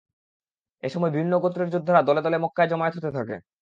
এ 0.83 0.89
সময় 0.89 1.11
বিভিন্ন 1.11 1.33
গোত্রের 1.39 1.71
যোদ্ধারা 1.73 2.01
দলে 2.03 2.21
দলে 2.21 2.37
মক্কায় 2.37 2.69
জমায়েত 2.71 2.95
হতে 2.97 3.11
থাকে। 3.17 3.35